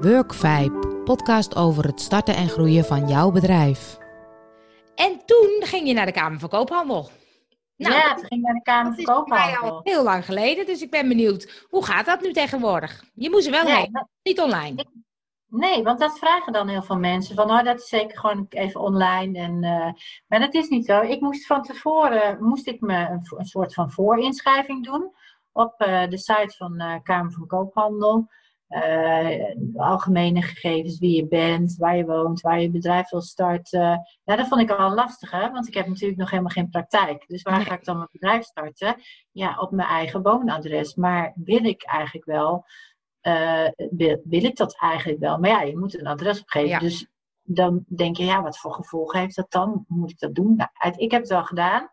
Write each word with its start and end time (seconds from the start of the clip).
Workvibe, 0.00 1.00
podcast 1.04 1.56
over 1.56 1.84
het 1.84 2.00
starten 2.00 2.34
en 2.34 2.48
groeien 2.48 2.84
van 2.84 3.08
jouw 3.08 3.30
bedrijf. 3.30 3.98
En 4.94 5.22
toen 5.26 5.56
ging 5.60 5.86
je 5.86 5.94
naar 5.94 6.06
de 6.06 6.12
Kamer 6.12 6.38
van 6.38 6.48
Koophandel. 6.48 7.10
Nou, 7.76 7.94
ja, 7.94 8.14
toen 8.14 8.26
ging 8.26 8.40
ik 8.40 8.46
naar 8.46 8.54
de 8.54 8.62
Kamer 8.62 8.94
van 8.94 9.04
Koophandel. 9.04 9.60
Dat 9.60 9.64
is 9.64 9.70
al 9.70 9.80
heel 9.82 10.02
lang 10.02 10.24
geleden, 10.24 10.66
dus 10.66 10.82
ik 10.82 10.90
ben 10.90 11.08
benieuwd. 11.08 11.66
Hoe 11.68 11.84
gaat 11.84 12.06
dat 12.06 12.20
nu 12.20 12.32
tegenwoordig? 12.32 13.04
Je 13.14 13.30
moest 13.30 13.46
er 13.46 13.52
wel 13.52 13.76
heen, 13.76 14.06
niet 14.22 14.40
online. 14.40 14.86
Nee, 15.46 15.82
want 15.82 15.98
dat 15.98 16.18
vragen 16.18 16.52
dan 16.52 16.68
heel 16.68 16.82
veel 16.82 16.98
mensen. 16.98 17.34
Van, 17.34 17.50
oh, 17.50 17.64
dat 17.64 17.80
is 17.80 17.88
zeker 17.88 18.18
gewoon 18.18 18.46
even 18.48 18.80
online. 18.80 19.38
En, 19.38 19.62
uh, 19.62 19.92
maar 20.26 20.40
dat 20.40 20.54
is 20.54 20.68
niet 20.68 20.86
zo. 20.86 21.00
Ik 21.00 21.20
moest 21.20 21.46
van 21.46 21.62
tevoren, 21.62 22.44
moest 22.44 22.66
ik 22.66 22.80
me 22.80 22.96
een, 22.96 23.22
een 23.36 23.44
soort 23.44 23.74
van 23.74 23.90
voorinschrijving 23.90 24.84
doen. 24.84 25.14
Op 25.52 25.74
uh, 25.78 26.08
de 26.08 26.18
site 26.18 26.54
van 26.56 26.82
uh, 26.82 26.94
Kamer 27.02 27.32
van 27.32 27.46
Koophandel. 27.46 28.28
Algemene 29.76 30.42
gegevens, 30.42 30.98
wie 30.98 31.16
je 31.16 31.26
bent, 31.28 31.76
waar 31.76 31.96
je 31.96 32.04
woont, 32.04 32.40
waar 32.40 32.60
je 32.60 32.70
bedrijf 32.70 33.10
wil 33.10 33.20
starten. 33.20 34.02
Ja, 34.24 34.36
dat 34.36 34.48
vond 34.48 34.60
ik 34.60 34.70
al 34.70 34.94
lastig, 34.94 35.30
hè? 35.30 35.50
want 35.50 35.68
ik 35.68 35.74
heb 35.74 35.86
natuurlijk 35.86 36.18
nog 36.18 36.30
helemaal 36.30 36.50
geen 36.50 36.68
praktijk. 36.68 37.24
Dus 37.26 37.42
waar 37.42 37.60
ga 37.60 37.74
ik 37.74 37.84
dan 37.84 37.96
mijn 37.96 38.08
bedrijf 38.12 38.44
starten? 38.44 38.96
Ja, 39.30 39.58
op 39.58 39.70
mijn 39.70 39.88
eigen 39.88 40.22
woonadres. 40.22 40.94
Maar 40.94 41.32
wil 41.34 41.64
ik 41.64 41.82
eigenlijk 41.82 42.26
wel 42.26 42.64
uh, 43.22 43.68
wil, 43.90 44.20
wil, 44.24 44.44
ik 44.44 44.56
dat 44.56 44.76
eigenlijk 44.80 45.20
wel? 45.20 45.38
Maar 45.38 45.50
ja, 45.50 45.62
je 45.62 45.78
moet 45.78 46.00
een 46.00 46.06
adres 46.06 46.40
opgeven. 46.40 46.80
Dus 46.80 47.06
dan 47.42 47.84
denk 47.88 48.16
je, 48.16 48.24
ja, 48.24 48.42
wat 48.42 48.58
voor 48.58 48.72
gevolgen 48.72 49.20
heeft 49.20 49.36
dat 49.36 49.50
dan? 49.50 49.84
Moet 49.88 50.10
ik 50.10 50.18
dat 50.18 50.34
doen? 50.34 50.56
Nou, 50.56 50.70
ik 50.96 51.10
heb 51.10 51.20
het 51.20 51.30
wel 51.30 51.44
gedaan. 51.44 51.90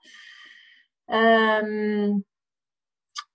Um, 1.05 2.25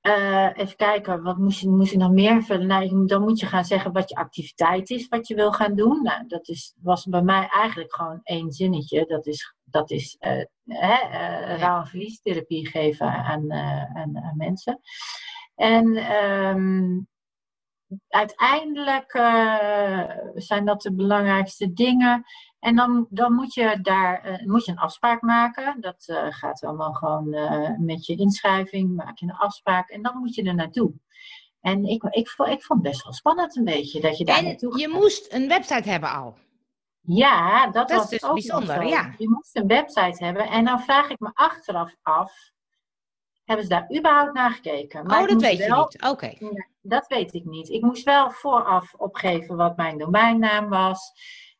uh, 0.03 0.49
even 0.55 0.77
kijken, 0.77 1.23
wat 1.23 1.39
moest 1.39 1.61
je, 1.61 1.89
je 1.91 1.97
nog 1.97 2.11
meer 2.11 2.31
invullen? 2.31 2.67
Nou, 2.67 3.07
dan 3.07 3.23
moet 3.23 3.41
je 3.41 3.47
gaan 3.47 3.65
zeggen 3.65 3.93
wat 3.93 4.09
je 4.09 4.15
activiteit 4.15 4.91
is, 4.91 5.09
wat 5.09 5.29
je 5.29 5.35
wil 5.35 5.53
gaan 5.53 5.75
doen. 5.75 6.03
Nou, 6.03 6.27
dat 6.27 6.49
is, 6.49 6.75
was 6.81 7.07
bij 7.07 7.23
mij 7.23 7.49
eigenlijk 7.49 7.95
gewoon 7.95 8.21
één 8.23 8.53
zinnetje. 8.53 9.07
Dat 9.07 9.27
is, 9.27 9.55
dat 9.65 9.91
is 9.91 10.17
uh, 10.21 10.45
hè, 10.65 10.97
rouw- 11.57 11.81
en 11.81 11.87
verliestherapie 11.87 12.69
geven 12.69 13.07
aan, 13.07 13.53
aan, 13.53 14.19
aan, 14.19 14.37
mensen. 14.37 14.81
En 15.55 16.15
um, 16.25 17.07
uiteindelijk 18.09 19.11
zijn 20.35 20.65
dat 20.65 20.83
de 20.83 20.95
belangrijkste 20.95 21.73
dingen. 21.73 22.25
En 22.63 22.77
dan, 22.77 23.07
dan 23.11 23.33
moet 23.33 23.55
je 23.55 23.79
daar 23.83 24.31
uh, 24.31 24.47
moet 24.47 24.65
je 24.65 24.71
een 24.71 24.79
afspraak 24.79 25.23
maken. 25.23 25.81
Dat 25.81 26.05
uh, 26.07 26.27
gaat 26.29 26.65
allemaal 26.65 26.93
gewoon 26.93 27.29
met 27.79 28.07
je 28.07 28.17
inschrijving, 28.17 28.95
maak 28.95 29.19
je 29.19 29.27
een 29.27 29.37
afspraak 29.37 29.89
en 29.89 30.03
dan 30.03 30.19
moet 30.19 30.35
je 30.35 30.43
er 30.43 30.55
naartoe. 30.55 30.93
En 31.61 31.85
ik, 31.85 32.03
ik, 32.03 32.15
ik, 32.15 32.47
ik 32.49 32.63
vond 32.63 32.83
het 32.83 32.83
best 32.83 33.05
wel 33.05 33.13
spannend 33.13 33.57
een 33.57 33.65
beetje 33.65 34.01
dat 34.01 34.19
je 34.19 34.25
daar 34.25 34.39
en 34.39 34.45
naartoe 34.45 34.79
je 34.79 34.89
moest 34.89 35.33
een 35.33 35.49
website 35.49 35.89
hebben 35.89 36.11
al. 36.11 36.37
Ja, 37.01 37.65
dat, 37.65 37.89
dat 37.89 37.99
was 37.99 38.03
is 38.03 38.09
dus 38.11 38.25
ook 38.25 38.35
bijzonder. 38.35 38.87
Ja. 38.87 39.15
Je 39.19 39.29
moest 39.29 39.57
een 39.57 39.67
website 39.67 40.25
hebben. 40.25 40.49
En 40.49 40.65
dan 40.65 40.81
vraag 40.81 41.11
ik 41.11 41.21
me 41.21 41.31
achteraf 41.35 41.95
af, 42.03 42.33
hebben 43.45 43.65
ze 43.65 43.71
daar 43.71 43.97
überhaupt 43.97 44.33
naar 44.33 44.51
gekeken? 44.51 45.07
Maar 45.07 45.23
oh, 45.23 45.29
dat 45.29 45.41
weet 45.41 45.59
wel, 45.59 45.79
je 45.79 45.83
niet. 45.83 46.03
Oké. 46.03 46.11
Okay. 46.11 46.37
Ja, 46.39 46.67
dat 46.81 47.07
weet 47.07 47.35
ik 47.35 47.45
niet. 47.45 47.69
Ik 47.69 47.83
moest 47.83 48.05
wel 48.05 48.31
vooraf 48.31 48.95
opgeven 48.95 49.57
wat 49.57 49.77
mijn 49.77 49.99
domeinnaam 49.99 50.69
was. 50.69 51.13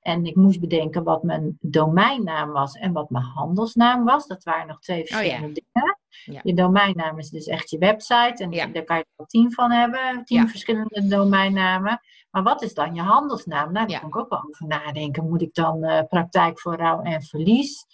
En 0.03 0.25
ik 0.25 0.37
moest 0.37 0.61
bedenken 0.61 1.05
wat 1.05 1.23
mijn 1.23 1.59
domeinnaam 1.61 2.51
was 2.51 2.75
en 2.75 2.93
wat 2.93 3.11
mijn 3.11 3.25
handelsnaam 3.25 4.05
was. 4.05 4.27
Dat 4.27 4.45
waren 4.45 4.67
nog 4.67 4.81
twee 4.81 5.07
verschillende 5.07 5.47
oh, 5.47 5.55
ja. 5.55 5.63
dingen. 5.73 5.99
Ja. 6.25 6.41
Je 6.43 6.55
domeinnaam 6.55 7.19
is 7.19 7.31
dus 7.31 7.47
echt 7.47 7.71
je 7.71 7.79
website. 7.79 8.43
En 8.43 8.51
ja. 8.51 8.67
daar 8.67 8.85
kan 8.85 8.97
je 8.97 9.07
er 9.17 9.27
tien 9.27 9.53
van 9.53 9.71
hebben. 9.71 10.25
Tien 10.25 10.49
verschillende 10.49 11.07
domeinnamen. 11.07 12.01
Maar 12.31 12.43
wat 12.43 12.63
is 12.63 12.75
dan 12.75 12.95
je 12.95 13.01
handelsnaam? 13.01 13.73
Nou, 13.73 13.87
daar 13.87 14.01
kon 14.01 14.09
ik 14.09 14.17
ook 14.17 14.29
wel 14.29 14.45
over 14.49 14.67
nadenken. 14.67 15.29
Moet 15.29 15.43
ik 15.43 15.55
dan 15.55 15.85
uh, 15.85 16.01
praktijk 16.09 16.61
voor 16.61 16.77
rouw 16.77 17.01
en 17.01 17.23
verlies? 17.23 17.87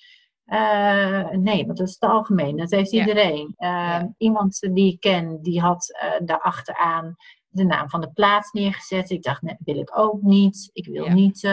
Uh, 0.48 1.30
nee, 1.30 1.66
want 1.66 1.78
dat 1.78 1.88
is 1.88 1.96
het 2.00 2.10
algemeen. 2.10 2.56
Dat 2.56 2.70
heeft 2.70 2.92
iedereen. 2.92 3.46
Uh, 3.58 3.68
ja. 3.68 4.12
Iemand 4.18 4.68
die 4.72 4.92
ik 4.92 5.00
ken, 5.00 5.42
die 5.42 5.60
had 5.60 6.00
uh, 6.02 6.26
daarachteraan 6.26 7.16
de 7.48 7.64
naam 7.64 7.90
van 7.90 8.00
de 8.00 8.10
plaats 8.10 8.52
neergezet. 8.52 9.10
Ik 9.10 9.22
dacht, 9.22 9.42
nee, 9.42 9.56
wil 9.58 9.78
ik 9.78 9.98
ook 9.98 10.22
niet. 10.22 10.70
Ik 10.72 10.86
wil 10.86 11.04
ja. 11.04 11.12
niet 11.12 11.48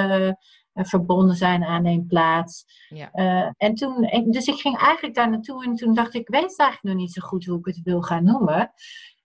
verbonden 0.73 1.35
zijn 1.35 1.63
aan 1.63 1.85
een 1.85 2.05
plaats. 2.07 2.65
Ja. 2.89 3.11
en 3.57 3.75
toen, 3.75 4.25
dus 4.29 4.47
ik 4.47 4.59
ging 4.59 4.77
eigenlijk 4.77 5.15
daar 5.15 5.29
naartoe 5.29 5.63
en 5.63 5.75
toen 5.75 5.93
dacht 5.93 6.13
ik, 6.13 6.21
ik 6.21 6.27
weet 6.27 6.59
eigenlijk 6.59 6.81
nog 6.81 6.95
niet 6.95 7.13
zo 7.13 7.21
goed 7.27 7.45
hoe 7.45 7.59
ik 7.59 7.65
het 7.65 7.81
wil 7.83 8.01
gaan 8.01 8.23
noemen. 8.23 8.73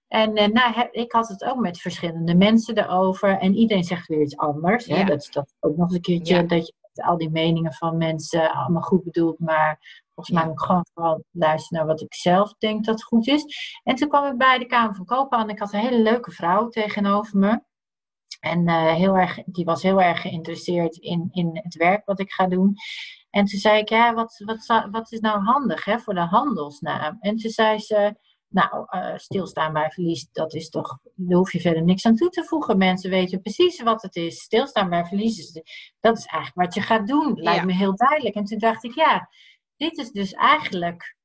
En 0.08 0.32
nou, 0.32 0.88
ik 0.90 1.12
had 1.12 1.28
het 1.28 1.44
ook 1.44 1.58
met 1.58 1.80
verschillende 1.80 2.34
mensen 2.34 2.78
erover. 2.78 3.38
En 3.38 3.54
iedereen 3.54 3.84
zegt 3.84 4.08
weer 4.08 4.22
iets 4.22 4.36
anders. 4.36 4.86
Hè? 4.86 5.04
Dat 5.04 5.22
is 5.22 5.30
dat 5.30 5.54
ook 5.60 5.76
nog 5.76 5.86
eens 5.86 5.94
een 5.94 6.00
keertje 6.00 6.46
dat 6.46 6.66
je 6.66 6.74
al 7.02 7.18
die 7.18 7.30
meningen 7.30 7.72
van 7.72 7.96
mensen 7.96 8.52
allemaal 8.52 8.82
goed 8.82 9.04
bedoeld, 9.04 9.38
maar 9.38 9.78
volgens 10.14 10.36
mij 10.36 10.44
moet 10.44 10.60
ik 10.60 10.66
gewoon 10.66 10.86
vooral 10.92 11.24
luisteren 11.30 11.78
naar 11.78 11.86
wat 11.94 12.00
ik 12.00 12.14
zelf 12.14 12.54
denk 12.58 12.84
dat 12.84 13.02
goed 13.02 13.26
is. 13.26 13.44
En 13.82 13.94
toen 13.94 14.08
kwam 14.08 14.32
ik 14.32 14.38
bij 14.38 14.58
de 14.58 14.66
Kamer 14.66 14.94
van 14.94 15.04
Koophandel 15.04 15.48
en 15.48 15.54
ik 15.54 15.60
had 15.60 15.72
een 15.72 15.80
hele 15.80 16.02
leuke 16.02 16.30
vrouw 16.30 16.68
tegenover 16.68 17.38
me. 17.38 17.62
En 18.40 18.68
uh, 18.68 18.94
heel 18.94 19.16
erg, 19.16 19.38
die 19.44 19.64
was 19.64 19.82
heel 19.82 20.00
erg 20.00 20.20
geïnteresseerd 20.20 20.96
in, 20.96 21.28
in 21.32 21.50
het 21.62 21.74
werk 21.74 22.06
wat 22.06 22.20
ik 22.20 22.32
ga 22.32 22.46
doen. 22.46 22.74
En 23.30 23.44
toen 23.44 23.58
zei 23.58 23.78
ik, 23.78 23.88
ja, 23.88 24.14
wat, 24.14 24.42
wat, 24.44 24.88
wat 24.90 25.12
is 25.12 25.20
nou 25.20 25.42
handig 25.42 25.84
hè, 25.84 25.98
voor 25.98 26.14
de 26.14 26.20
handelsnaam? 26.20 27.16
En 27.20 27.36
toen 27.36 27.50
zei 27.50 27.78
ze, 27.78 28.14
nou, 28.48 28.86
uh, 28.90 29.16
stilstaan 29.16 29.72
bij 29.72 29.90
verlies, 29.90 30.28
dat 30.32 30.54
is 30.54 30.68
toch, 30.70 30.98
daar 31.28 31.38
hoef 31.38 31.52
je 31.52 31.60
verder 31.60 31.82
niks 31.82 32.06
aan 32.06 32.16
toe 32.16 32.28
te 32.28 32.44
voegen. 32.44 32.78
Mensen 32.78 33.10
weten 33.10 33.40
precies 33.42 33.82
wat 33.82 34.02
het 34.02 34.16
is. 34.16 34.40
Stilstaan 34.42 34.88
bij 34.90 35.04
verlies, 35.04 35.38
is, 35.38 35.52
dat 36.00 36.18
is 36.18 36.24
eigenlijk 36.26 36.66
wat 36.66 36.74
je 36.74 36.80
gaat 36.80 37.06
doen. 37.06 37.32
Lijkt 37.34 37.60
Ja. 37.60 37.66
me 37.66 37.72
heel 37.72 37.96
duidelijk. 37.96 38.34
En 38.34 38.44
toen 38.44 38.58
dacht 38.58 38.84
ik, 38.84 38.94
ja, 38.94 39.28
dit 39.76 39.98
is 39.98 40.10
dus 40.10 40.32
eigenlijk 40.32 41.16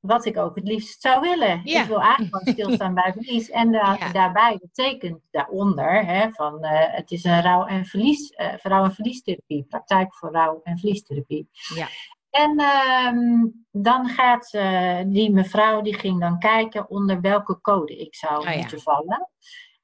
wat 0.00 0.24
ik 0.24 0.36
ook 0.36 0.54
het 0.54 0.64
liefst 0.68 1.00
zou 1.00 1.20
willen. 1.20 1.60
Ja. 1.64 1.82
Ik 1.82 1.88
wil 1.88 2.00
eigenlijk 2.00 2.36
gewoon 2.36 2.54
stilstaan 2.54 2.94
bij 2.94 3.12
verlies. 3.12 3.50
En 3.50 3.72
da- 3.72 3.96
Ja. 3.98 4.12
daarbij 4.12 4.58
betekent 4.60 5.20
daaronder, 5.30 6.04
hè, 6.04 6.30
van, 6.30 6.64
eh, 6.64 6.94
het 6.96 7.10
is 7.10 7.24
een 7.24 7.42
rouw- 7.42 7.66
en, 7.66 7.84
verlies, 7.84 8.30
eh, 8.30 8.54
rouw- 8.62 8.84
en 8.84 8.94
verliestherapie. 8.94 9.64
Praktijk 9.68 10.14
voor 10.14 10.32
rouw- 10.32 10.60
en 10.62 10.78
verliestherapie. 10.78 11.48
Ja. 11.74 11.88
En 12.30 12.58
ehm, 12.58 13.46
dan 13.70 14.08
gaat 14.08 14.52
eh, 14.52 14.98
die 15.06 15.30
mevrouw, 15.32 15.80
die 15.80 15.94
ging 15.94 16.20
dan 16.20 16.38
kijken 16.38 16.90
onder 16.90 17.20
welke 17.20 17.60
code 17.60 17.96
ik 17.96 18.14
zou 18.14 18.38
Oh 18.46 18.52
ja. 18.52 18.56
moeten 18.56 18.80
vallen. 18.80 19.28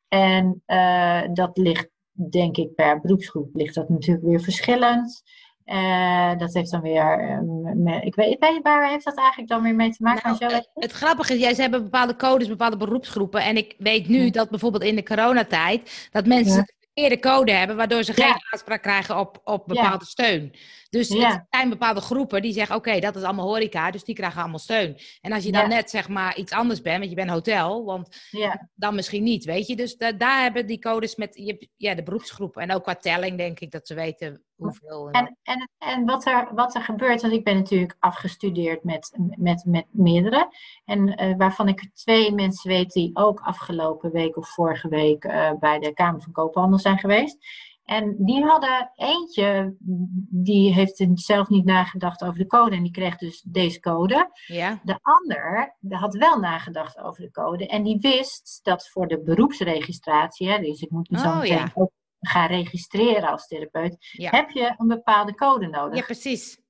En 0.08 0.62
eh, 0.66 1.22
dat 1.32 1.56
ligt, 1.58 1.88
denk 2.30 2.56
ik, 2.56 2.74
per 2.74 3.00
beroepsgroep 3.00 3.54
ligt 3.54 3.74
dat 3.74 3.88
natuurlijk 3.88 4.26
weer 4.26 4.40
verschillend. 4.40 5.22
Eh, 5.64 6.36
dat 6.38 6.54
heeft 6.54 6.70
dan 6.70 6.80
weer, 6.80 7.18
eh, 7.28 7.38
me- 7.74 8.00
ik 8.00 8.14
weet, 8.14 8.38
weet 8.38 8.54
je, 8.54 8.60
waar 8.62 8.90
heeft 8.90 9.04
dat 9.04 9.16
eigenlijk 9.18 9.48
dan 9.48 9.62
weer 9.62 9.74
mee 9.74 9.90
te 9.90 10.02
maken? 10.02 10.36
Nou, 10.40 10.54
het, 10.54 10.70
het 10.74 10.92
grappige 10.92 11.34
is, 11.34 11.40
jij, 11.40 11.54
ze 11.54 11.60
hebben 11.60 11.82
bepaalde 11.82 12.16
codes, 12.16 12.48
bepaalde 12.48 12.76
beroepsgroepen. 12.76 13.42
En 13.42 13.56
ik 13.56 13.74
weet 13.78 14.08
nu 14.08 14.30
dat 14.30 14.50
bijvoorbeeld 14.50 14.82
in 14.82 14.94
de 14.96 15.02
coronatijd, 15.02 16.08
dat 16.12 16.26
mensen 16.26 16.56
Ja. 16.56 16.64
De 16.96 17.02
verkeerde 17.02 17.28
code 17.28 17.52
hebben, 17.52 17.76
waardoor 17.76 18.02
ze 18.02 18.12
geen 18.12 18.24
aanspraak 18.50 18.82
krijgen 18.82 19.18
op, 19.18 19.40
op 19.44 19.66
bepaalde 19.66 20.04
steun. 20.04 20.54
Dus 20.90 21.08
het 21.30 21.44
zijn 21.50 21.68
bepaalde 21.68 22.00
groepen 22.00 22.42
die 22.42 22.52
zeggen, 22.52 22.76
oké, 22.76 22.98
dat 23.00 23.16
is 23.16 23.22
allemaal 23.22 23.46
horeca, 23.46 23.90
dus 23.90 24.04
die 24.04 24.14
krijgen 24.14 24.40
allemaal 24.40 24.58
steun. 24.58 24.98
En 25.20 25.32
als 25.32 25.44
je 25.44 25.52
dan 25.52 25.68
net 25.68 25.90
zeg 25.90 26.08
maar 26.08 26.36
iets 26.36 26.52
anders 26.52 26.80
bent, 26.80 26.98
want 26.98 27.10
je 27.10 27.16
bent 27.16 27.30
hotel, 27.30 27.84
want 27.84 28.16
dan 28.74 28.94
misschien 28.94 29.22
niet, 29.22 29.44
weet 29.44 29.66
je. 29.66 29.76
Dus 29.76 29.96
da- 29.96 30.12
daar 30.12 30.42
hebben 30.42 30.66
die 30.66 30.78
codes 30.78 31.16
met 31.16 31.34
je, 31.34 31.68
ja, 31.76 31.94
de 31.94 32.02
beroepsgroepen. 32.02 32.62
En 32.62 32.72
ook 32.72 32.82
qua 32.82 32.94
telling 32.94 33.36
denk 33.36 33.60
ik 33.60 33.70
dat 33.70 33.86
ze 33.86 33.94
weten 33.94 34.42
hoeveel. 34.56 35.10
en 35.10 35.24
wat. 35.24 35.32
En, 35.42 35.70
en, 35.78 36.04
wat, 36.04 36.26
er, 36.26 36.48
wat 36.54 36.74
er 36.74 36.82
gebeurt, 36.82 37.22
want 37.22 37.34
ik 37.34 37.44
ben 37.44 37.56
natuurlijk 37.56 37.96
afgestudeerd 37.98 38.84
met, 38.84 39.18
met, 39.36 39.64
met 39.64 39.86
meerdere. 39.90 40.48
En 40.84 41.16
eh, 41.16 41.36
waarvan 41.36 41.68
ik 41.68 41.90
twee 41.94 42.32
mensen 42.32 42.70
weet 42.70 42.92
die 42.92 43.10
ook 43.14 43.40
afgelopen 43.40 44.12
week 44.12 44.36
of 44.36 44.48
vorige 44.48 44.88
week 44.88 45.24
eh, 45.24 45.52
bij 45.60 45.78
de 45.78 45.92
Kamer 45.92 46.22
van 46.22 46.32
Koophandel 46.32 46.78
zijn 46.78 46.98
geweest. 46.98 47.38
En 47.86 48.16
die 48.18 48.44
hadden 48.44 48.92
eentje, 48.94 49.74
die 50.30 50.74
heeft 50.74 51.06
zelf 51.14 51.48
niet 51.48 51.64
nagedacht 51.64 52.24
over 52.24 52.38
de 52.38 52.46
code 52.46 52.76
en 52.76 52.82
die 52.82 52.92
kreeg 52.92 53.16
dus 53.16 53.42
deze 53.42 53.80
code. 53.80 54.30
Ja, 54.46 54.80
De 54.82 54.98
ander 55.02 55.76
die 55.80 55.96
had 55.96 56.14
wel 56.14 56.38
nagedacht 56.38 56.98
over 56.98 57.22
de 57.22 57.30
code 57.30 57.66
en 57.66 57.82
die 57.82 57.98
wist 58.00 58.60
dat 58.62 58.88
voor 58.88 59.08
de 59.08 59.22
beroepsregistratie, 59.22 60.48
hè, 60.48 60.58
dus 60.58 60.80
ik 60.80 60.90
moet 60.90 61.10
me 61.10 61.18
zo 61.18 61.26
Oh, 61.26 61.38
meteen 61.38 61.56
ja. 61.56 61.70
ook 61.74 61.90
gaan 62.26 62.46
registreren 62.48 63.30
als 63.30 63.46
therapeut, 63.46 63.96
Ja. 64.12 64.30
heb 64.30 64.50
je 64.50 64.74
een 64.76 64.86
bepaalde 64.88 65.34
code 65.34 65.66
nodig. 65.66 65.98
ja, 65.98 66.04
precies. 66.04 66.64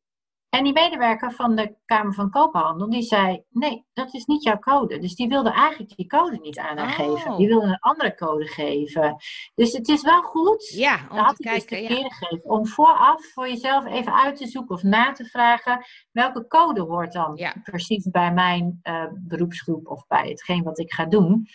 En 0.48 0.64
die 0.64 0.72
medewerker 0.72 1.32
van 1.32 1.56
de 1.56 1.74
Kamer 1.84 2.14
van 2.14 2.30
Koophandel, 2.30 2.90
die 2.90 3.02
zei, 3.02 3.42
nee, 3.50 3.84
dat 3.92 4.14
is 4.14 4.24
niet 4.24 4.42
jouw 4.42 4.58
code. 4.58 4.98
Dus 4.98 5.14
die 5.14 5.28
wilde 5.28 5.50
eigenlijk 5.50 5.96
die 5.96 6.06
code 6.06 6.38
niet 6.42 6.58
aan 6.58 6.76
haar 6.78 6.88
Oh. 6.88 6.94
geven. 7.14 7.36
Die 7.36 7.46
wilde 7.48 7.66
een 7.66 7.78
andere 7.78 8.14
code 8.14 8.46
geven. 8.46 9.16
Dus 9.54 9.72
het 9.72 9.88
is 9.88 10.02
wel 10.02 10.22
goed, 10.22 10.68
Ja, 10.68 11.00
om 11.10 11.18
had 11.18 11.36
te 11.36 11.42
ik 11.42 11.54
dus 11.54 11.64
kijken. 11.64 11.78
Ja. 11.80 11.86
verkeerde 11.86 12.14
gegeven, 12.14 12.50
om 12.50 12.66
vooraf 12.66 13.24
voor 13.32 13.48
jezelf 13.48 13.86
even 13.86 14.14
uit 14.14 14.36
te 14.36 14.46
zoeken 14.46 14.74
of 14.74 14.82
na 14.82 15.12
te 15.12 15.24
vragen, 15.24 15.84
welke 16.12 16.46
code 16.46 16.80
hoort 16.80 17.12
dan 17.12 17.32
Ja. 17.36 17.54
precies 17.62 18.10
bij 18.10 18.32
mijn 18.32 18.78
eh, 18.82 19.04
beroepsgroep 19.14 19.86
of 19.88 20.06
bij 20.06 20.28
hetgeen 20.28 20.62
wat 20.62 20.78
ik 20.78 20.92
ga 20.92 21.04
doen. 21.04 21.48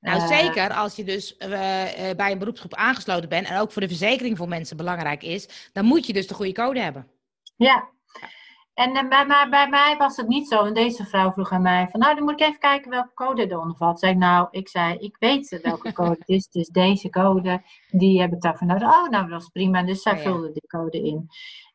Nou, 0.00 0.20
Eh, 0.20 0.26
zeker 0.26 0.72
als 0.72 0.96
je 0.96 1.04
dus 1.04 1.36
eh, 1.36 2.10
eh, 2.10 2.16
bij 2.16 2.32
een 2.32 2.38
beroepsgroep 2.38 2.74
aangesloten 2.74 3.28
bent 3.28 3.48
en 3.48 3.58
ook 3.58 3.72
voor 3.72 3.82
de 3.82 3.88
verzekering 3.88 4.36
voor 4.36 4.48
mensen 4.48 4.76
belangrijk 4.76 5.22
is, 5.22 5.70
dan 5.72 5.84
moet 5.84 6.06
je 6.06 6.12
dus 6.12 6.26
de 6.26 6.34
goede 6.34 6.52
code 6.52 6.80
hebben. 6.80 7.06
Ja. 7.56 7.88
En 8.74 9.08
bij, 9.08 9.26
mij, 9.26 9.46
bij 9.50 9.68
mij 9.68 9.96
was 9.96 10.16
het 10.16 10.28
niet 10.28 10.48
zo. 10.48 10.64
En 10.64 10.74
deze 10.74 11.04
vrouw 11.04 11.32
vroeg 11.32 11.50
aan 11.52 11.62
mij 11.62 11.88
van, 11.90 12.00
nou, 12.00 12.14
dan 12.14 12.24
moet 12.24 12.40
ik 12.40 12.40
even 12.40 12.58
kijken 12.58 12.90
welke 12.90 13.14
code 13.14 13.50
eronder 13.50 13.76
valt. 13.76 13.98
Zei 13.98 14.12
ik, 14.12 14.18
nou, 14.18 14.48
ik 14.50 14.68
zei, 14.68 14.94
ik 14.98 15.16
weet 15.18 15.60
welke 15.62 15.92
code 15.92 16.16
het 16.18 16.28
is. 16.28 16.48
Dus 16.48 16.68
deze 16.68 17.10
code, 17.10 17.62
die 17.90 18.20
heb 18.20 18.32
ik 18.32 18.40
daarvan 18.40 18.66
nodig. 18.66 18.88
Oh, 18.88 19.08
nou, 19.08 19.22
dat 19.22 19.30
was 19.40 19.48
prima. 19.48 19.82
Dus 19.82 20.02
zij 20.02 20.12
Oh, 20.12 20.18
ja. 20.18 20.24
vulde 20.24 20.52
die 20.52 20.66
code 20.66 21.02
in. 21.02 21.28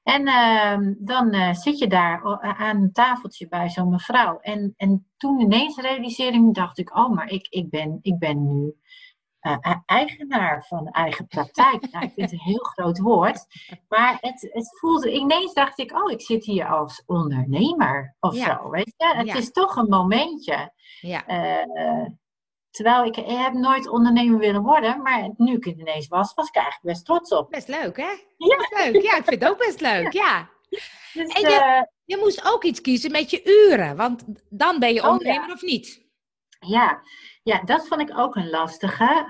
En 0.04 0.28
ehm, 0.28 0.94
dan 0.98 1.30
eh, 1.32 1.54
zit 1.54 1.78
je 1.78 1.88
daar 1.88 2.40
aan 2.42 2.78
een 2.82 2.92
tafeltje 2.92 3.48
bij 3.48 3.70
zo'n 3.70 3.90
mevrouw. 3.90 4.40
En, 4.40 4.74
en 4.78 5.12
toen 5.18 5.40
ineens 5.40 5.78
realiseerde 5.78 6.38
ik, 6.38 6.54
dacht 6.54 6.78
ik, 6.78 6.98
oh, 6.98 7.10
maar 7.14 7.30
ik, 7.30 7.48
ik, 7.50 7.70
ben, 7.70 8.00
ik 8.02 8.20
ben 8.20 8.44
nu 8.48 8.76
eh, 9.40 9.58
e- 9.62 9.82
eigenaar 9.86 10.66
van 10.68 10.88
eigen 10.88 11.28
praktijk. 11.28 11.82
nou, 11.92 12.06
ik 12.06 12.12
vind 12.14 12.32
het 12.32 12.40
een 12.40 12.46
heel 12.46 12.64
groot 12.64 13.00
woord. 13.00 13.46
Maar 13.88 14.18
het, 14.22 14.50
het 14.52 14.80
voelde, 14.80 15.14
ineens 15.14 15.54
dacht 15.54 15.80
ik, 15.80 16.04
oh, 16.04 16.12
ik 16.12 16.22
zit 16.22 16.46
hier 16.46 16.68
als 16.68 17.04
ondernemer 17.06 18.16
of 18.20 18.36
Ja. 18.36 18.60
zo. 18.62 18.70
Weet 18.70 18.94
je? 18.98 19.14
Het 19.16 19.28
Ja. 19.28 19.36
is 19.36 19.52
toch 19.52 19.76
een 19.76 19.90
momentje. 19.90 20.72
Ja, 21.02 21.26
Eh, 21.26 22.06
terwijl 22.74 23.04
ik, 23.06 23.18
ik 23.18 23.26
heb 23.38 23.54
nooit 23.54 23.88
ondernemer 23.90 24.40
willen 24.40 24.62
worden, 24.62 25.02
maar 25.02 25.30
nu 25.38 25.56
ik 25.56 25.64
het 25.66 25.78
ineens 25.78 26.08
was, 26.08 26.34
was 26.34 26.48
ik 26.48 26.56
eigenlijk 26.56 26.86
best 26.86 27.06
trots 27.06 27.32
op. 27.32 27.50
best 27.50 27.68
leuk 27.68 27.98
hè? 27.98 28.12
Ja. 28.38 28.58
Best 28.58 28.74
leuk. 28.86 29.02
Ja, 29.04 29.18
ik 29.18 29.24
vind 29.26 29.42
het 29.42 29.50
ook 29.52 29.58
best 29.58 29.82
leuk. 29.82 30.12
Ja. 30.12 30.50
Dus, 30.70 31.28
En 31.28 31.42
je- 31.42 31.60
eh, 31.62 31.82
Je 32.06 32.18
moest 32.18 32.46
ook 32.46 32.64
iets 32.64 32.82
kiezen 32.82 33.12
met 33.12 33.30
je 33.30 33.68
uren, 33.70 33.96
want 33.96 34.24
dan 34.50 34.80
ben 34.80 34.94
je 34.94 35.00
Oh, 35.00 35.06
ja. 35.06 35.12
ondernemer 35.12 35.52
of 35.52 35.62
niet. 35.62 36.02
Ja, 36.60 37.02
ja, 37.44 37.62
dat 37.64 37.88
vond 37.88 38.02
ik 38.02 38.18
ook 38.20 38.36
een 38.36 38.50
lastige. 38.50 39.26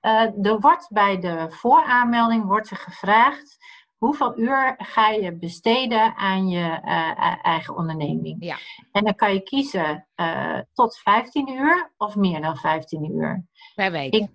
Eh, 0.00 0.46
er 0.46 0.60
wordt 0.60 0.88
bij 0.88 1.18
de 1.20 1.46
vooraanmelding 1.48 2.44
wordt 2.44 2.70
er 2.70 2.76
gevraagd 2.76 3.56
hoeveel 4.00 4.38
uur 4.38 4.74
ga 4.78 5.08
je 5.08 5.32
besteden 5.32 6.14
aan 6.16 6.48
je 6.48 6.80
eh, 6.82 7.08
e- 7.08 7.40
eigen 7.42 7.76
onderneming. 7.76 8.36
Ja. 8.44 8.56
En 8.92 9.04
dan 9.04 9.14
kan 9.14 9.32
je 9.32 9.40
kiezen 9.40 10.06
eh, 10.14 10.58
tot 10.72 10.98
15 10.98 11.48
uur 11.48 11.92
of 11.96 12.16
meer 12.16 12.40
dan 12.40 12.56
15 12.56 13.04
uur 13.04 13.44
Per 13.74 13.90
week. 13.92 14.12
Ik- 14.14 14.30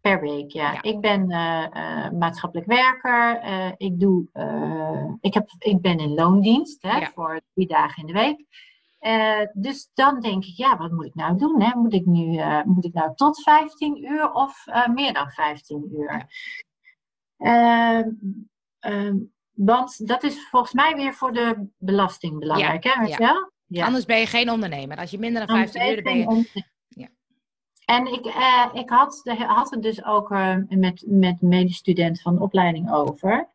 per 0.00 0.20
week. 0.20 0.50
Ja. 0.50 0.72
Ja. 0.72 0.82
Ik 0.82 1.00
ben 1.00 1.30
eh, 1.30 2.10
maatschappelijk 2.10 2.66
werker. 2.68 3.42
ik, 3.76 4.00
doe, 4.00 4.26
ik, 5.20 5.34
heb, 5.34 5.48
ik 5.58 5.80
ben 5.80 5.98
in 5.98 6.14
loondienst 6.14 6.82
hè, 6.82 6.96
Ja. 6.98 7.10
voor 7.14 7.40
drie 7.54 7.66
dagen 7.68 8.06
in 8.06 8.06
de 8.06 8.20
week. 8.20 8.44
Dus 9.52 9.90
dan 9.94 10.20
denk 10.20 10.44
ik, 10.44 10.56
ja, 10.56 10.76
wat 10.76 10.90
moet 10.90 11.04
ik 11.06 11.14
nou 11.14 11.36
doen? 11.38 11.62
Hè? 11.62 11.76
Moet, 11.78 11.92
ik 11.92 12.06
nu, 12.06 12.40
moet 12.64 12.84
ik 12.84 12.92
nou 12.92 13.14
tot 13.14 13.42
15 13.42 14.04
uur 14.04 14.32
of 14.32 14.64
meer 14.94 15.12
dan 15.12 15.30
15 15.30 15.88
uur? 15.92 16.26
Ja. 18.84 18.90
Ehm, 18.90 19.16
want 19.52 20.08
dat 20.08 20.22
is 20.22 20.48
volgens 20.48 20.72
mij 20.72 20.94
weer 20.94 21.14
voor 21.14 21.32
de 21.32 21.68
belasting 21.78 22.38
belangrijk, 22.38 22.84
hè, 22.84 23.00
Marcel? 23.00 23.52
Ja. 23.66 23.86
Anders 23.86 24.04
ben 24.04 24.18
je 24.18 24.26
geen 24.26 24.50
ondernemer. 24.50 24.96
Als 24.96 25.10
je 25.10 25.18
minder 25.18 25.46
dan 25.46 25.56
Dan 25.56 25.68
15 25.68 25.80
ben 25.80 25.90
uur 25.90 25.96
je 25.96 26.02
ben 26.02 26.12
je... 26.12 26.18
geen 26.18 26.28
ondernemer. 26.28 26.72
Ja. 26.88 27.08
En 27.84 28.12
ik, 28.12 28.26
eh, 28.26 28.68
ik 28.72 28.88
had, 28.88 29.22
had 29.36 29.70
het 29.70 29.82
dus 29.82 30.04
ook 30.04 30.30
eh, 30.30 30.56
met, 30.68 31.04
met 31.06 31.40
medestudenten 31.40 32.22
van 32.22 32.34
de 32.34 32.40
opleiding 32.40 32.92
over. 32.92 33.48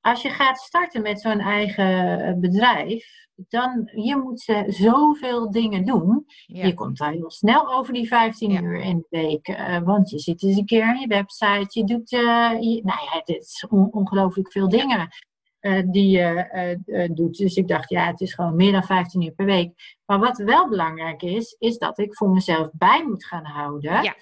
Als 0.00 0.22
je 0.22 0.30
gaat 0.30 0.58
starten 0.58 1.02
met 1.02 1.20
zo'n 1.20 1.40
eigen 1.40 2.20
eh, 2.20 2.34
bedrijf, 2.34 3.28
dan 3.48 3.90
je 3.94 4.16
moet 4.16 4.40
ze 4.40 4.64
zoveel 4.66 5.50
dingen 5.50 5.84
doen. 5.84 6.24
Ja. 6.46 6.66
Je 6.66 6.74
komt 6.74 7.00
al 7.00 7.08
heel 7.10 7.30
snel 7.30 7.72
over 7.74 7.92
die 7.92 8.06
15 8.08 8.50
Ja. 8.50 8.60
uur 8.60 8.80
in 8.80 8.96
de 9.08 9.18
week. 9.20 9.48
eh, 9.48 9.78
want 9.78 10.10
je 10.10 10.18
zit 10.18 10.42
eens 10.42 10.56
een 10.56 10.64
keer 10.64 10.82
aan 10.82 11.00
je 11.00 11.06
website. 11.06 11.78
Je 11.80 11.84
doet, 11.84 12.12
eh, 12.12 12.20
je, 12.60 12.80
nou 12.84 12.98
ja, 13.04 13.10
het 13.18 13.28
is 13.28 13.66
on- 13.68 13.92
ongelooflijk 13.92 14.52
veel 14.52 14.68
dingen 14.68 15.08
eh, 15.60 15.82
die 15.90 16.10
je 16.10 16.22
eh, 16.24 17.02
eh, 17.04 17.10
doet. 17.14 17.36
Dus 17.36 17.56
ik 17.56 17.68
dacht, 17.68 17.88
ja, 17.88 18.06
het 18.06 18.20
is 18.20 18.34
gewoon 18.34 18.56
meer 18.56 18.72
dan 18.72 18.82
15 18.84 19.22
uur 19.22 19.32
per 19.32 19.44
week. 19.46 19.98
Maar 20.06 20.18
wat 20.18 20.38
wel 20.38 20.68
belangrijk 20.68 21.22
is, 21.22 21.56
is 21.58 21.78
dat 21.78 21.98
ik 21.98 22.14
voor 22.16 22.30
mezelf 22.30 22.68
bij 22.72 23.04
moet 23.06 23.24
gaan 23.24 23.44
houden. 23.44 24.02
Ja. 24.02 24.14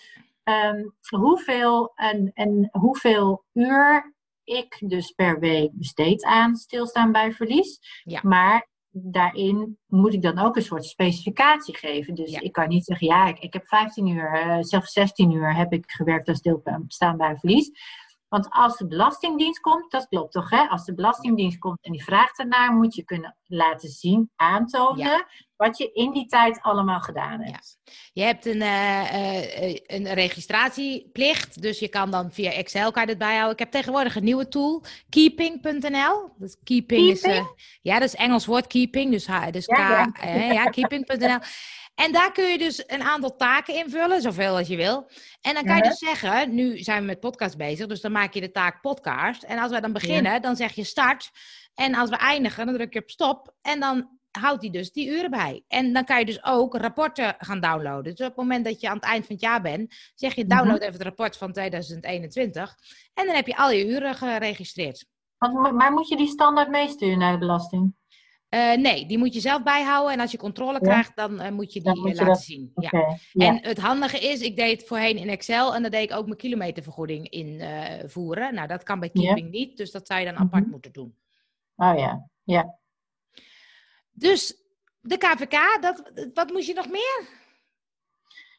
Ehm, 0.42 0.84
hoeveel, 1.08 1.92
en, 1.94 2.30
en 2.34 2.68
hoeveel 2.72 3.44
uur 3.52 4.14
ik 4.44 4.76
dus 4.86 5.10
per 5.10 5.38
week 5.38 5.70
besteed 5.72 6.24
aan 6.24 6.56
stilstaan 6.56 7.12
bij 7.12 7.32
verlies. 7.32 7.78
Ja. 8.04 8.20
Maar 8.22 8.68
daarin 9.02 9.78
moet 9.86 10.14
ik 10.14 10.22
dan 10.22 10.38
ook 10.38 10.56
een 10.56 10.62
soort 10.62 10.84
specificatie 10.84 11.76
geven. 11.76 12.14
Dus 12.14 12.30
Ja. 12.30 12.40
ik 12.40 12.52
kan 12.52 12.68
niet 12.68 12.84
zeggen, 12.84 13.06
ja, 13.06 13.26
ik, 13.26 13.38
ik 13.38 13.52
heb 13.52 13.66
15 13.66 14.06
uur, 14.06 14.32
eh, 14.32 14.56
zelfs 14.60 14.92
16 14.92 15.30
uur 15.32 15.54
heb 15.54 15.72
ik 15.72 15.90
gewerkt 15.90 16.28
aan 16.28 16.34
stilstaan 16.34 17.16
bij 17.16 17.36
verlies. 17.36 17.70
Want 18.28 18.46
als 18.50 18.76
de 18.76 18.86
Belastingdienst 18.86 19.60
komt, 19.60 19.90
dat 19.90 20.06
klopt 20.08 20.32
toch, 20.32 20.50
hè? 20.50 20.66
Als 20.68 20.84
de 20.84 20.94
Belastingdienst 20.94 21.58
komt 21.58 21.78
en 21.80 21.92
die 21.92 22.04
vraagt 22.04 22.38
ernaar, 22.38 22.72
moet 22.72 22.94
je 22.94 23.04
kunnen 23.04 23.36
laten 23.46 23.88
zien, 23.88 24.30
aantonen, 24.36 25.04
Ja. 25.06 25.26
wat 25.56 25.78
je 25.78 25.92
in 25.92 26.12
die 26.12 26.26
tijd 26.26 26.62
allemaal 26.62 27.00
gedaan 27.00 27.40
hebt. 27.40 27.78
Je 28.12 28.22
hebt 28.22 28.46
een, 28.46 28.62
eh, 28.62 29.70
eh, 29.70 29.78
een 29.86 30.12
registratieplicht, 30.14 31.62
dus 31.62 31.78
je 31.78 31.88
kan 31.88 32.10
dan 32.10 32.32
via 32.32 32.50
Excel 32.50 32.92
dit 32.92 33.18
bijhouden. 33.18 33.52
Ik 33.52 33.58
heb 33.58 33.70
tegenwoordig 33.70 34.16
een 34.16 34.24
nieuwe 34.24 34.48
tool, 34.48 34.84
keeping.nl. 35.08 36.30
Dus 36.36 36.56
keeping, 36.64 37.10
is, 37.10 37.22
eh, 37.22 37.46
ja, 37.82 37.98
dat 37.98 38.08
is 38.08 38.14
Engels 38.14 38.46
woord 38.46 38.66
keeping, 38.66 39.10
dus, 39.10 39.28
dus 39.50 39.66
Ja, 39.66 40.04
K, 40.06 40.18
eh, 40.18 40.52
ja, 40.52 40.64
keeping.nl. 40.64 41.38
En 41.98 42.12
daar 42.12 42.32
kun 42.32 42.44
je 42.44 42.58
dus 42.58 42.82
een 42.86 43.02
aantal 43.02 43.36
taken 43.36 43.74
invullen, 43.74 44.22
zoveel 44.22 44.56
als 44.56 44.68
je 44.68 44.76
wil. 44.76 45.10
En 45.40 45.54
dan 45.54 45.64
kan 45.64 45.76
je 45.76 45.82
dus 45.82 45.98
zeggen, 45.98 46.54
nu 46.54 46.78
zijn 46.78 47.00
we 47.00 47.06
met 47.06 47.20
podcast 47.20 47.56
bezig, 47.56 47.86
dus 47.86 48.00
dan 48.00 48.12
maak 48.12 48.34
je 48.34 48.40
de 48.40 48.50
taak 48.50 48.80
podcast. 48.80 49.42
En 49.42 49.58
als 49.58 49.70
wij 49.70 49.80
dan 49.80 49.92
beginnen, 49.92 50.42
dan 50.42 50.56
zeg 50.56 50.72
je 50.72 50.84
start. 50.84 51.30
En 51.74 51.94
als 51.94 52.10
we 52.10 52.16
eindigen, 52.16 52.66
dan 52.66 52.74
druk 52.74 52.92
je 52.92 53.00
op 53.00 53.10
stop. 53.10 53.54
En 53.62 53.80
dan 53.80 54.18
houdt 54.30 54.62
hij 54.62 54.70
dus 54.70 54.92
die 54.92 55.08
uren 55.08 55.30
bij. 55.30 55.64
En 55.68 55.92
dan 55.92 56.04
kan 56.04 56.18
je 56.18 56.24
dus 56.24 56.44
ook 56.44 56.76
rapporten 56.76 57.34
gaan 57.38 57.60
downloaden. 57.60 58.14
Dus 58.14 58.26
op 58.26 58.36
het 58.36 58.36
moment 58.36 58.64
dat 58.64 58.80
je 58.80 58.88
aan 58.88 58.96
het 58.96 59.04
eind 59.04 59.26
van 59.26 59.34
het 59.34 59.44
jaar 59.44 59.62
bent, 59.62 59.94
zeg 60.14 60.34
je 60.34 60.46
download 60.46 60.80
even 60.80 60.92
het 60.92 61.02
rapport 61.02 61.36
van 61.36 61.52
2021. 61.52 62.76
En 63.14 63.26
dan 63.26 63.34
heb 63.34 63.46
je 63.46 63.56
al 63.56 63.70
je 63.70 63.86
uren 63.88 64.14
geregistreerd. 64.14 65.06
Maar 65.72 65.92
moet 65.92 66.08
je 66.08 66.16
die 66.16 66.28
standaard 66.28 66.68
meesturen 66.68 67.18
naar 67.18 67.32
de 67.32 67.38
belasting? 67.38 67.96
Eh, 68.48 68.72
nee, 68.76 69.06
die 69.06 69.18
moet 69.18 69.34
je 69.34 69.40
zelf 69.40 69.62
bijhouden. 69.62 70.12
En 70.12 70.20
als 70.20 70.30
je 70.30 70.38
controle 70.38 70.80
krijgt, 70.80 71.16
dan 71.16 71.40
eh, 71.40 71.50
moet 71.50 71.72
je 71.72 71.80
die 71.80 71.94
moet 71.96 72.04
eh, 72.04 72.10
je 72.10 72.16
laten 72.16 72.26
dat- 72.26 72.42
zien. 72.42 72.72
Ja. 72.74 72.90
ja. 73.32 73.46
En 73.46 73.58
het 73.62 73.78
handige 73.78 74.18
is, 74.18 74.40
ik 74.40 74.56
deed 74.56 74.78
het 74.78 74.88
voorheen 74.88 75.16
in 75.16 75.28
Excel 75.28 75.74
en 75.74 75.82
dan 75.82 75.90
deed 75.90 76.10
ik 76.10 76.16
ook 76.16 76.24
mijn 76.24 76.36
kilometervergoeding 76.38 77.28
invoeren. 77.28 78.54
nou, 78.54 78.68
dat 78.68 78.82
kan 78.82 79.00
bij. 79.00 79.10
Keeping 79.10 79.50
niet, 79.50 79.76
dus 79.76 79.90
dat 79.90 80.06
zou 80.06 80.20
je 80.20 80.26
dan 80.26 80.36
apart 80.36 80.62
Mhm. 80.62 80.70
moeten 80.70 80.92
doen. 80.92 81.16
Oh 81.76 81.98
ja, 81.98 82.28
ja. 82.44 82.78
Dus 84.10 84.56
de 85.00 85.16
KVK, 85.16 85.78
dat, 85.80 86.12
wat 86.34 86.50
moest 86.52 86.66
je 86.66 86.74
nog 86.74 86.88
meer? 86.88 87.26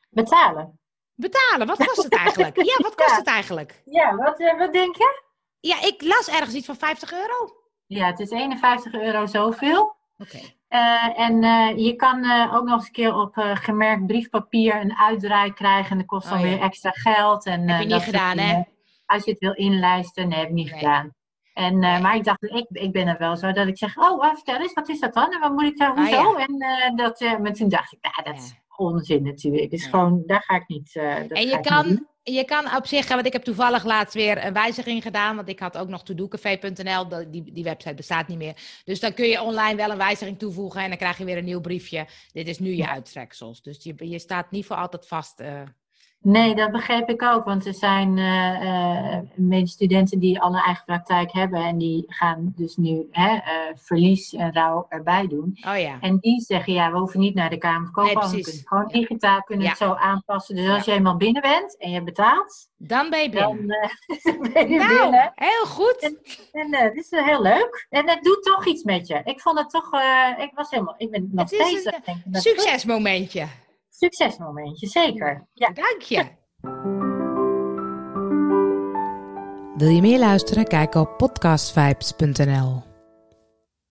Betalen. 0.10 0.80
Betalen, 1.14 1.68
wat 1.68 1.78
kost 1.86 2.04
het 2.04 2.16
eigenlijk? 2.16 2.56
Ja, 2.72 2.76
wat 2.78 2.96
kost 2.96 3.10
Ja. 3.10 3.16
het 3.18 3.28
eigenlijk? 3.28 3.82
Ja, 3.86 4.16
wat, 4.16 4.38
wat 4.58 4.74
denk 4.74 4.96
je? 4.96 5.24
Ja, 5.60 5.82
ik 5.82 6.02
las 6.02 6.28
ergens 6.30 6.54
iets 6.56 6.66
van 6.66 6.76
50 6.78 7.12
euro. 7.14 7.59
Ja, 7.90 8.06
het 8.06 8.20
is 8.20 8.30
51 8.30 8.94
euro 8.94 9.26
zoveel. 9.26 9.96
Oké. 10.18 10.40
Eh, 10.68 11.20
en 11.20 11.44
eh, 11.44 11.78
je 11.86 11.96
kan 11.96 12.24
eh, 12.24 12.54
ook 12.56 12.64
nog 12.66 12.76
eens 12.76 12.86
een 12.86 12.92
keer 12.92 13.16
op 13.16 13.32
gemerkt 13.54 14.06
briefpapier 14.06 14.82
een 14.82 14.98
uitdraai 14.98 15.54
krijgen. 15.54 15.92
En 15.92 15.98
dat 15.98 16.06
kost 16.06 16.30
dan 16.30 16.38
Oh, 16.38 16.44
ja. 16.44 16.50
weer 16.50 16.60
extra 16.62 16.92
geld. 16.92 17.46
En, 17.46 17.68
Heb 17.70 17.82
je 17.82 17.94
niet 17.94 18.02
gedaan, 18.04 18.38
hè? 18.38 18.62
Als 19.06 19.24
je 19.24 19.32
het 19.32 19.40
wil 19.40 19.54
inlijsten, 19.54 20.28
nee, 20.28 20.40
heb 20.40 20.48
ik 20.48 20.54
niet 20.54 20.70
Nee. 20.72 20.80
gedaan. 20.80 21.14
En, 21.54 21.80
Nee. 21.80 22.02
Maar 22.02 22.16
ik 22.16 22.24
dacht, 22.24 22.44
ik, 22.44 22.66
ik 22.70 22.92
ben 22.92 23.08
er 23.08 23.18
wel 23.18 23.38
zo 23.38 23.52
dat 23.52 23.68
ik 23.68 23.78
zeg, 23.78 23.98
oh, 23.98 24.26
vertel 24.34 24.60
eens, 24.60 24.74
wat 24.74 24.90
is 24.90 25.00
dat 25.00 25.14
dan? 25.14 25.32
En 25.34 25.40
wat 25.40 25.52
moet 25.52 25.64
ik 25.64 25.78
daar, 25.78 25.90
Ah, 25.90 25.98
hoezo? 25.98 26.40
ja. 26.40 26.46
En 26.46 26.96
dat, 26.96 27.20
maar 27.42 27.54
toen 27.54 27.70
dacht 27.70 27.94
ik, 27.94 28.00
nou, 28.02 28.36
dat 28.36 28.44
is 28.44 28.54
onzin 28.76 29.24
natuurlijk. 29.24 29.70
Dus 29.72 29.86
gewoon, 29.86 30.24
daar 30.26 30.42
ga 30.42 30.56
ik 30.56 30.68
niet. 30.68 30.94
dat 30.94 31.04
En 31.04 31.48
je 31.48 31.56
niet 31.56 31.68
kan. 31.68 32.08
Je 32.34 32.44
kan 32.46 32.76
op 32.76 32.86
zich, 32.88 33.08
want 33.08 33.26
ik 33.26 33.34
heb 33.34 33.44
toevallig 33.44 33.84
laatst 33.86 34.14
weer 34.14 34.46
een 34.46 34.54
wijziging 34.54 35.02
gedaan, 35.04 35.36
want 35.36 35.50
ik 35.50 35.60
had 35.60 35.78
ook 35.78 35.88
nog 35.88 36.04
todoocafé.nl, 36.04 37.08
dat- 37.08 37.32
die, 37.32 37.52
die 37.54 37.64
website 37.64 37.94
bestaat 37.96 38.28
niet 38.28 38.38
meer. 38.38 38.56
Dus 38.86 39.00
dan 39.00 39.14
kun 39.14 39.28
je 39.28 39.42
online 39.42 39.76
wel 39.76 39.92
een 39.92 39.98
wijziging 39.98 40.40
toevoegen 40.40 40.82
en 40.82 40.88
dan 40.90 40.98
krijg 40.98 41.18
je 41.18 41.26
weer 41.26 41.38
een 41.38 41.44
nieuw 41.46 41.62
briefje. 41.62 42.08
Dit 42.32 42.48
is 42.48 42.60
nu 42.60 42.74
je 42.76 42.88
uittreksels. 42.90 43.62
Dus 43.62 43.84
je, 43.84 44.10
je 44.10 44.20
staat 44.20 44.52
niet 44.52 44.66
voor 44.66 44.76
altijd 44.76 45.08
vast. 45.08 45.40
eh. 45.40 45.62
Nee, 46.22 46.56
dat 46.56 46.72
begreep 46.72 47.10
ik 47.10 47.24
ook. 47.24 47.46
Want 47.46 47.66
er 47.66 47.74
zijn 47.74 48.18
eh, 48.18 49.18
medestudenten 49.36 50.20
die 50.20 50.42
al 50.42 50.50
een 50.54 50.62
eigen 50.64 50.86
praktijk 50.86 51.32
hebben. 51.32 51.60
En 51.64 51.78
die 51.78 52.04
gaan 52.08 52.54
dus 52.56 52.76
nu 52.76 53.08
hè, 53.12 53.36
eh, 53.36 53.42
verlies 53.76 54.34
en 54.34 54.54
rouw 54.54 54.86
erbij 54.90 55.28
doen. 55.28 55.58
Oh 55.68 55.78
ja. 55.80 55.98
En 56.02 56.18
die 56.20 56.42
zeggen, 56.42 56.74
ja, 56.74 56.92
we 56.92 56.98
hoeven 56.98 57.20
niet 57.20 57.34
naar 57.36 57.50
de 57.50 57.58
Kamer 57.58 57.90
Nee, 57.94 58.06
we 58.14 58.20
precies. 58.20 58.44
kunnen 58.46 58.68
gewoon 58.68 58.84
Ja. 58.88 59.00
digitaal 59.00 59.44
kunnen 59.44 59.64
Ja. 59.66 59.70
het 59.70 59.80
zo 59.80 59.94
aanpassen. 59.94 60.56
Dus 60.56 60.70
als 60.70 60.86
je 60.86 60.92
eenmaal 60.92 61.18
binnen 61.18 61.42
bent 61.42 61.78
en 61.78 61.92
je 61.92 62.04
betaalt, 62.04 62.70
Dan 62.78 63.10
ben 63.10 63.22
je 63.22 63.30
binnen. 63.30 63.68
dan 64.24 64.52
ben 64.54 64.70
je 64.70 64.78
nou, 64.78 65.02
binnen. 65.02 65.32
heel 65.36 65.66
goed. 65.66 66.18
En 66.52 66.72
eh, 66.74 66.82
het 66.82 66.96
is 66.96 67.08
heel 67.10 67.42
leuk. 67.42 67.88
En 67.90 68.10
het 68.10 68.24
doet 68.24 68.44
toch 68.44 68.66
iets 68.68 68.84
met 68.84 69.08
je. 69.08 69.22
Ik 69.24 69.42
vond 69.42 69.60
het 69.60 69.70
toch, 69.70 69.92
ik 70.38 70.52
was 70.56 70.70
helemaal, 70.70 70.96
ik 70.98 71.12
ben 71.12 71.30
nog 71.32 71.50
Het 71.50 71.60
steeds... 71.62 71.86
een. 71.86 72.24
Succesmomentje. 72.42 73.48
Succesmomentje, 74.00 74.88
zeker. 74.88 75.48
Ja. 75.54 75.70
Dank 75.72 76.02
je. 76.02 76.26
Wil 79.76 79.90
je 79.90 80.02
meer 80.02 80.20
luisteren? 80.20 80.68
Kijk 80.68 80.96
op 80.96 81.18
podcastvibes.nl. 81.18 82.89